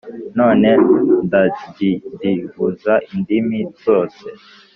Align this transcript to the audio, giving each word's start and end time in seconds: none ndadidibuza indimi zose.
none 0.37 0.69
ndadidibuza 1.25 2.93
indimi 3.13 3.59
zose. 3.83 4.25